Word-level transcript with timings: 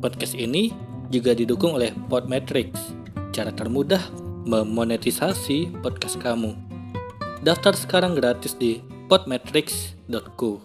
Podcast 0.00 0.32
ini 0.32 0.72
juga 1.12 1.36
didukung 1.36 1.76
oleh 1.76 1.92
Podmetrics, 2.08 2.96
cara 3.36 3.52
termudah 3.52 4.00
memonetisasi 4.48 5.76
podcast 5.84 6.16
kamu. 6.16 6.56
Daftar 7.44 7.76
sekarang 7.76 8.16
gratis 8.16 8.56
di 8.56 8.80
podmetrics.co. 9.12 10.64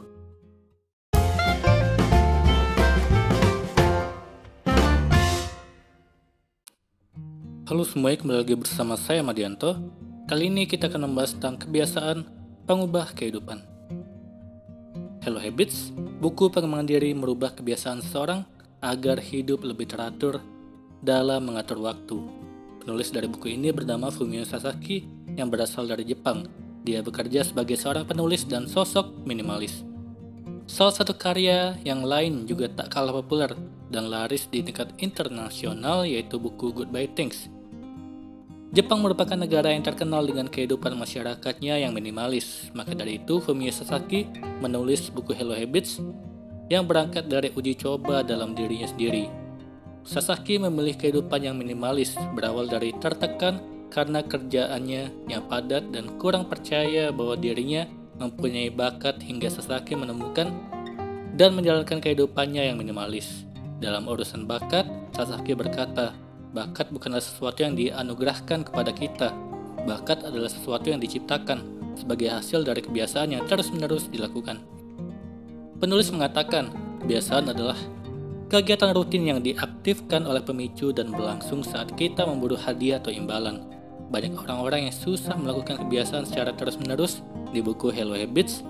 Halo 7.68 7.84
semuanya, 7.84 8.24
kembali 8.24 8.40
lagi 8.40 8.56
bersama 8.56 8.96
saya 8.96 9.20
Madianto. 9.20 9.76
Kali 10.32 10.48
ini 10.48 10.64
kita 10.64 10.88
akan 10.88 11.12
membahas 11.12 11.36
tentang 11.36 11.60
kebiasaan 11.60 12.24
pengubah 12.64 13.12
kehidupan. 13.12 13.60
Hello 15.28 15.44
Habits, 15.44 15.92
buku 16.24 16.48
pengembangan 16.48 16.88
diri 16.88 17.12
merubah 17.12 17.52
kebiasaan 17.52 18.00
seseorang 18.00 18.55
agar 18.86 19.18
hidup 19.18 19.66
lebih 19.66 19.90
teratur 19.90 20.38
dalam 21.02 21.50
mengatur 21.50 21.82
waktu. 21.82 22.22
Penulis 22.86 23.10
dari 23.10 23.26
buku 23.26 23.58
ini 23.58 23.74
bernama 23.74 24.14
Fumio 24.14 24.46
Sasaki 24.46 25.02
yang 25.34 25.50
berasal 25.50 25.90
dari 25.90 26.06
Jepang. 26.06 26.46
Dia 26.86 27.02
bekerja 27.02 27.42
sebagai 27.42 27.82
seorang 27.82 28.06
penulis 28.06 28.46
dan 28.46 28.70
sosok 28.70 29.26
minimalis. 29.26 29.82
Salah 30.70 30.94
satu 30.94 31.18
karya 31.18 31.82
yang 31.82 32.06
lain 32.06 32.46
juga 32.46 32.70
tak 32.70 32.94
kalah 32.94 33.26
populer 33.26 33.50
dan 33.90 34.06
laris 34.06 34.46
di 34.46 34.62
tingkat 34.62 34.94
internasional 35.02 36.06
yaitu 36.06 36.38
buku 36.38 36.70
Goodbye 36.70 37.10
Things. 37.18 37.50
Jepang 38.70 39.02
merupakan 39.02 39.38
negara 39.40 39.74
yang 39.74 39.82
terkenal 39.82 40.26
dengan 40.26 40.46
kehidupan 40.46 40.94
masyarakatnya 41.00 41.80
yang 41.80 41.96
minimalis. 41.96 42.70
Maka 42.76 42.92
dari 42.92 43.24
itu, 43.24 43.40
Fumio 43.40 43.72
Sasaki 43.72 44.28
menulis 44.60 45.10
buku 45.10 45.32
Hello 45.32 45.56
Habits 45.56 46.04
yang 46.70 46.90
berangkat 46.90 47.30
dari 47.30 47.54
uji 47.54 47.78
coba 47.78 48.26
dalam 48.26 48.58
dirinya 48.58 48.90
sendiri. 48.90 49.30
Sasaki 50.06 50.62
memilih 50.62 50.98
kehidupan 50.98 51.42
yang 51.42 51.58
minimalis, 51.58 52.14
berawal 52.38 52.70
dari 52.70 52.94
tertekan 53.02 53.62
karena 53.90 54.22
kerjaannya 54.22 55.30
yang 55.30 55.46
padat 55.50 55.90
dan 55.90 56.18
kurang 56.22 56.46
percaya 56.46 57.10
bahwa 57.10 57.34
dirinya 57.34 57.90
mempunyai 58.22 58.70
bakat 58.70 59.18
hingga 59.22 59.50
Sasaki 59.50 59.98
menemukan 59.98 60.54
dan 61.36 61.58
menjalankan 61.58 62.00
kehidupannya 62.00 62.70
yang 62.70 62.78
minimalis. 62.78 63.44
Dalam 63.82 64.08
urusan 64.08 64.48
bakat, 64.48 64.88
Sasaki 65.12 65.52
berkata, 65.58 66.16
bakat 66.56 66.94
bukanlah 66.94 67.20
sesuatu 67.20 67.66
yang 67.66 67.76
dianugerahkan 67.76 68.64
kepada 68.64 68.92
kita. 68.96 69.36
Bakat 69.84 70.24
adalah 70.24 70.48
sesuatu 70.48 70.88
yang 70.88 71.04
diciptakan 71.04 71.62
sebagai 72.00 72.32
hasil 72.32 72.64
dari 72.64 72.82
kebiasaan 72.84 73.36
yang 73.36 73.44
terus-menerus 73.46 74.08
dilakukan. 74.08 74.75
Penulis 75.76 76.08
mengatakan, 76.08 76.72
kebiasaan 77.04 77.52
adalah 77.52 77.76
kegiatan 78.48 78.96
rutin 78.96 79.28
yang 79.28 79.40
diaktifkan 79.44 80.24
oleh 80.24 80.40
pemicu 80.40 80.96
dan 80.96 81.12
berlangsung 81.12 81.68
saat 81.68 81.92
kita 82.00 82.24
memburu 82.24 82.56
hadiah 82.56 83.04
atau 83.04 83.12
imbalan. 83.12 83.60
Banyak 84.08 84.40
orang-orang 84.40 84.88
yang 84.88 84.96
susah 84.96 85.36
melakukan 85.36 85.84
kebiasaan 85.84 86.24
secara 86.24 86.56
terus-menerus 86.56 87.20
di 87.52 87.60
buku 87.60 87.92
Hello 87.92 88.16
Habits. 88.16 88.64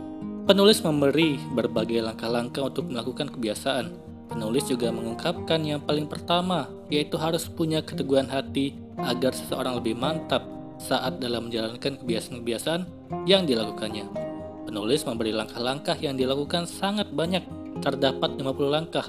Penulis 0.49 0.81
memberi 0.81 1.38
berbagai 1.53 2.01
langkah-langkah 2.01 2.66
untuk 2.66 2.89
melakukan 2.89 3.29
kebiasaan. 3.29 3.93
Penulis 4.25 4.66
juga 4.66 4.89
mengungkapkan 4.89 5.61
yang 5.61 5.85
paling 5.85 6.09
pertama, 6.09 6.66
yaitu 6.89 7.22
harus 7.22 7.45
punya 7.45 7.85
keteguhan 7.85 8.25
hati 8.25 8.73
agar 8.97 9.37
seseorang 9.37 9.77
lebih 9.77 9.93
mantap 9.93 10.41
saat 10.81 11.22
dalam 11.22 11.53
menjalankan 11.53 12.01
kebiasaan-kebiasaan 12.01 12.81
yang 13.29 13.45
dilakukannya. 13.45 14.24
Penulis 14.65 15.05
memberi 15.05 15.31
langkah-langkah 15.31 15.95
yang 16.01 16.17
dilakukan 16.17 16.65
sangat 16.65 17.13
banyak, 17.13 17.45
terdapat 17.79 18.33
50 18.37 18.69
langkah 18.69 19.07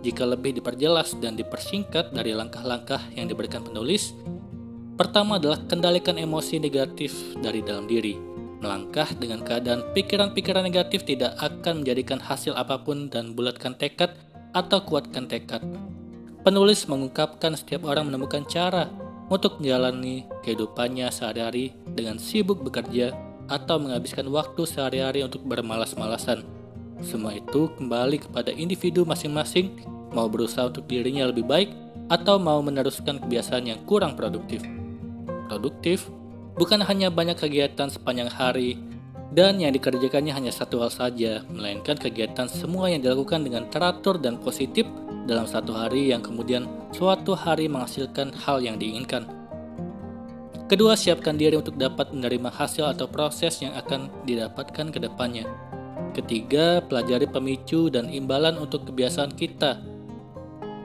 jika 0.00 0.24
lebih 0.24 0.56
diperjelas 0.56 1.20
dan 1.20 1.36
dipersingkat 1.36 2.16
dari 2.16 2.32
langkah-langkah 2.32 3.12
yang 3.12 3.28
diberikan 3.28 3.60
penulis, 3.60 4.16
pertama 4.96 5.36
adalah 5.36 5.60
kendalikan 5.68 6.16
emosi 6.16 6.56
negatif 6.56 7.12
dari 7.36 7.60
dalam 7.60 7.84
diri. 7.84 8.16
Melangkah 8.60 9.08
dengan 9.16 9.44
keadaan 9.44 9.92
pikiran-pikiran 9.92 10.64
negatif 10.64 11.04
tidak 11.04 11.36
akan 11.40 11.84
menjadikan 11.84 12.20
hasil 12.20 12.56
apa 12.56 12.80
pun 12.80 13.12
dan 13.12 13.36
bulatkan 13.36 13.76
tekad 13.76 14.16
atau 14.56 14.84
kuatkan 14.84 15.28
tekad. 15.28 15.64
Penulis 16.40 16.88
mengungkapkan 16.88 17.52
setiap 17.56 17.84
orang 17.84 18.08
menemukan 18.08 18.44
cara 18.48 18.88
untuk 19.28 19.60
menjalani 19.60 20.24
kehidupannya 20.40 21.12
sehari-hari 21.12 21.76
dengan 21.92 22.16
sibuk 22.16 22.64
bekerja 22.64 23.12
atau 23.50 23.82
menghabiskan 23.82 24.30
waktu 24.30 24.62
sehari-hari 24.62 25.26
untuk 25.26 25.42
bermalas-malasan 25.42 26.46
semua 27.00 27.32
itu 27.32 27.72
kembali 27.80 28.28
kepada 28.28 28.52
individu 28.52 29.08
masing-masing 29.08 29.72
mau 30.12 30.28
berusaha 30.28 30.68
untuk 30.68 30.84
dirinya 30.84 31.32
lebih 31.32 31.48
baik 31.48 31.72
atau 32.12 32.36
mau 32.36 32.60
meneruskan 32.60 33.22
kebiasaan 33.22 33.70
yang 33.70 33.80
kurang 33.88 34.18
produktif. 34.18 34.60
Produktif 35.48 36.10
bukan 36.58 36.84
hanya 36.84 37.08
banyak 37.08 37.38
kegiatan 37.38 37.88
sepanjang 37.88 38.28
hari 38.28 38.76
dan 39.30 39.62
yang 39.62 39.70
dikerjakannya 39.70 40.34
hanya 40.34 40.50
satu 40.50 40.82
hal 40.82 40.90
saja, 40.90 41.46
melainkan 41.48 41.94
kegiatan 41.94 42.50
semua 42.50 42.90
yang 42.90 43.00
dilakukan 43.00 43.46
dengan 43.46 43.70
teratur 43.70 44.18
dan 44.18 44.42
positif 44.42 44.84
dalam 45.30 45.46
satu 45.46 45.70
hari 45.70 46.10
yang 46.10 46.18
kemudian 46.18 46.66
suatu 46.90 47.38
hari 47.38 47.70
menghasilkan 47.70 48.34
hal 48.34 48.58
yang 48.58 48.74
diinginkan. 48.74 49.39
Kedua, 50.70 50.94
siapkan 50.94 51.34
diri 51.34 51.58
untuk 51.58 51.74
dapat 51.74 52.14
menerima 52.14 52.46
hasil 52.46 52.94
atau 52.94 53.10
proses 53.10 53.58
yang 53.58 53.74
akan 53.74 54.06
didapatkan 54.22 54.94
ke 54.94 55.02
depannya. 55.02 55.42
Ketiga, 56.14 56.78
pelajari 56.86 57.26
pemicu 57.26 57.90
dan 57.90 58.06
imbalan 58.06 58.54
untuk 58.54 58.86
kebiasaan 58.86 59.34
kita. 59.34 59.82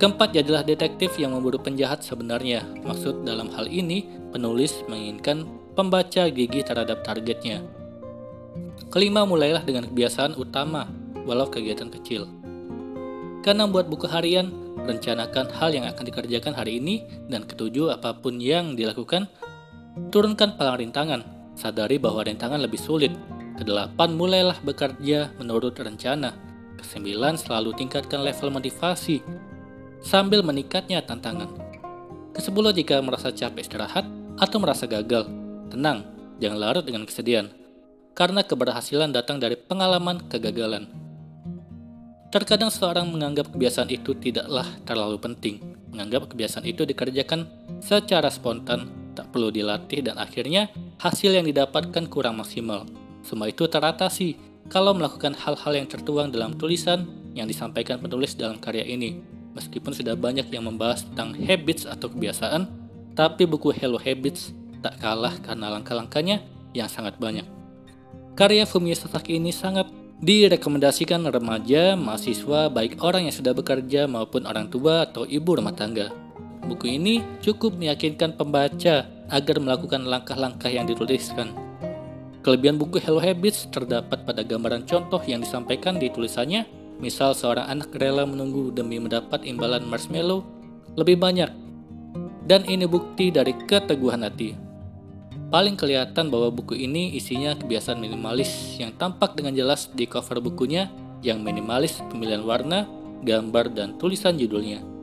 Keempat, 0.02 0.34
jadilah 0.34 0.66
detektif 0.66 1.22
yang 1.22 1.38
memburu 1.38 1.62
penjahat 1.62 2.02
sebenarnya. 2.02 2.66
Maksud 2.82 3.30
dalam 3.30 3.54
hal 3.54 3.70
ini, 3.70 4.10
penulis 4.34 4.82
menginginkan 4.90 5.46
pembaca 5.78 6.34
gigih 6.34 6.66
terhadap 6.66 7.06
targetnya. 7.06 7.62
Kelima, 8.90 9.22
mulailah 9.22 9.62
dengan 9.62 9.86
kebiasaan 9.86 10.34
utama, 10.34 10.90
walau 11.30 11.46
kegiatan 11.46 11.94
kecil. 11.94 12.26
Karena 13.46 13.70
buat 13.70 13.86
buku 13.86 14.10
harian, 14.10 14.50
rencanakan 14.82 15.54
hal 15.62 15.78
yang 15.78 15.86
akan 15.86 16.10
dikerjakan 16.10 16.58
hari 16.58 16.82
ini, 16.82 17.06
dan 17.30 17.46
ketujuh, 17.46 17.94
apa 17.94 18.18
pun 18.18 18.42
yang 18.42 18.74
dilakukan, 18.74 19.30
turunkan 20.12 20.60
palang 20.60 20.80
rintangan. 20.82 21.22
Sadari 21.56 21.96
bahwa 21.96 22.28
rintangan 22.28 22.60
lebih 22.60 22.80
sulit, 22.80 23.16
Kedelapan, 23.56 24.20
mulailah 24.20 24.60
bekerja 24.60 25.32
menurut 25.40 25.80
rencana. 25.80 26.36
Kesembilan, 26.76 27.40
selalu 27.40 27.72
tingkatkan 27.80 28.20
level 28.20 28.52
motivasi 28.52 29.24
sambil 30.04 30.44
meningkatnya 30.44 31.00
tantangan. 31.00 31.48
Kesepuluh, 32.36 32.76
jika 32.76 33.00
merasa 33.00 33.32
capek 33.32 33.64
istirahat 33.64 34.04
atau 34.36 34.60
merasa 34.60 34.84
gagal, 34.84 35.32
tenang, 35.72 36.04
jangan 36.44 36.60
larut 36.60 36.84
dengan 36.84 37.08
kesedihan. 37.08 37.48
Karena 38.12 38.44
keberhasilan 38.44 39.16
datang 39.16 39.40
dari 39.40 39.56
pengalaman 39.56 40.28
kegagalan. 40.28 40.92
Terkadang 42.36 42.68
seorang 42.68 43.08
menganggap 43.08 43.56
kebiasaan 43.56 43.88
itu 43.88 44.12
tidaklah 44.20 44.68
terlalu 44.84 45.16
penting. 45.16 45.64
Menganggap 45.96 46.28
kebiasaan 46.28 46.68
itu 46.68 46.84
dikerjakan 46.84 47.48
secara 47.80 48.28
spontan, 48.28 48.92
tak 49.16 49.32
perlu 49.32 49.50
dilatih 49.50 50.04
dan 50.04 50.20
akhirnya 50.20 50.68
hasil 51.00 51.32
yang 51.32 51.48
didapatkan 51.48 52.06
kurang 52.12 52.44
maksimal. 52.44 52.84
Semua 53.24 53.50
itu 53.50 53.66
teratasi 53.66 54.36
kalau 54.68 54.94
melakukan 54.94 55.34
hal-hal 55.34 55.74
yang 55.74 55.88
tertuang 55.88 56.30
dalam 56.30 56.54
tulisan 56.60 57.08
yang 57.34 57.48
disampaikan 57.48 57.98
penulis 57.98 58.36
dalam 58.36 58.60
karya 58.60 58.84
ini. 58.84 59.24
Meskipun 59.56 59.96
sudah 59.96 60.20
banyak 60.20 60.52
yang 60.52 60.68
membahas 60.68 61.08
tentang 61.08 61.32
habits 61.32 61.88
atau 61.88 62.12
kebiasaan, 62.12 62.68
tapi 63.16 63.48
buku 63.48 63.72
Hello 63.72 63.96
Habits 63.96 64.52
tak 64.84 65.00
kalah 65.00 65.40
karena 65.40 65.72
langkah-langkahnya 65.72 66.44
yang 66.76 66.92
sangat 66.92 67.16
banyak. 67.16 67.48
Karya 68.36 68.68
Fumio 68.68 68.92
Sasaki 68.92 69.40
ini 69.40 69.56
sangat 69.56 69.88
direkomendasikan 70.20 71.24
remaja, 71.24 71.96
mahasiswa, 71.96 72.68
baik 72.68 73.00
orang 73.00 73.32
yang 73.32 73.36
sudah 73.36 73.56
bekerja 73.56 74.12
maupun 74.12 74.44
orang 74.44 74.68
tua 74.68 75.08
atau 75.08 75.24
ibu 75.24 75.56
rumah 75.56 75.72
tangga. 75.72 76.25
Buku 76.66 76.98
ini 76.98 77.22
cukup 77.42 77.78
meyakinkan 77.78 78.34
pembaca 78.34 79.06
agar 79.30 79.58
melakukan 79.62 80.06
langkah-langkah 80.06 80.70
yang 80.70 80.90
dituliskan. 80.90 81.54
Kelebihan 82.42 82.78
buku 82.78 83.02
Hello 83.02 83.22
Habits 83.22 83.70
terdapat 83.70 84.22
pada 84.26 84.46
gambaran 84.46 84.86
contoh 84.86 85.22
yang 85.26 85.42
disampaikan 85.42 85.98
di 85.98 86.14
tulisannya 86.14 86.66
Misal 86.96 87.36
seorang 87.36 87.68
anak 87.68 87.92
rela 88.00 88.24
menunggu 88.24 88.72
demi 88.72 89.04
mendapat 89.04 89.44
imbalan 89.44 89.84
marshmallow 89.84 90.48
lebih 90.96 91.20
banyak. 91.20 91.52
Dan 92.46 92.64
ini 92.70 92.88
bukti 92.88 93.34
dari 93.34 93.52
keteguhan 93.68 94.24
hati. 94.24 94.56
Paling 95.52 95.76
kelihatan 95.76 96.32
bahwa 96.32 96.54
buku 96.54 96.78
ini 96.78 97.14
isinya 97.18 97.58
kebiasaan 97.58 98.00
minimalis 98.00 98.80
yang 98.80 98.96
tampak 98.96 99.36
dengan 99.36 99.58
jelas 99.58 99.92
di 99.92 100.08
cover 100.08 100.40
bukunya 100.40 100.88
yang 101.20 101.42
minimalis 101.42 102.00
pemilihan 102.08 102.46
warna, 102.46 102.88
gambar, 103.26 103.76
dan 103.76 103.98
tulisan 104.00 104.38
judulnya. 104.40 104.95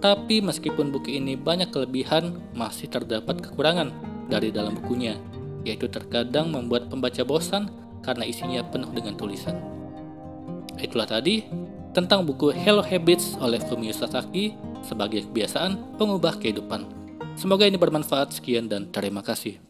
Tapi 0.00 0.40
meskipun 0.40 0.88
buku 0.88 1.20
ini 1.20 1.36
banyak 1.36 1.68
kelebihan, 1.68 2.40
masih 2.56 2.88
terdapat 2.88 3.44
kekurangan 3.44 3.92
dari 4.32 4.48
dalam 4.48 4.72
bukunya, 4.80 5.20
yaitu 5.62 5.92
terkadang 5.92 6.48
membuat 6.48 6.88
pembaca 6.88 7.20
bosan 7.20 7.68
karena 8.00 8.24
isinya 8.24 8.64
penuh 8.64 8.88
dengan 8.96 9.12
tulisan. 9.20 9.60
Itulah 10.80 11.04
tadi 11.04 11.44
tentang 11.92 12.24
buku 12.24 12.48
Hello 12.56 12.80
Habits 12.80 13.36
oleh 13.36 13.60
Fumio 13.60 13.92
Sasaki 13.92 14.56
sebagai 14.80 15.28
kebiasaan 15.28 16.00
pengubah 16.00 16.40
kehidupan. 16.40 16.88
Semoga 17.36 17.68
ini 17.68 17.76
bermanfaat. 17.76 18.32
Sekian 18.40 18.72
dan 18.72 18.88
terima 18.88 19.20
kasih. 19.20 19.69